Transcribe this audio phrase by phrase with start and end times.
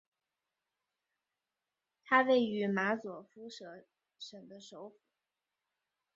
[2.03, 3.85] 它位于马佐夫舍
[4.17, 4.95] 省的首府。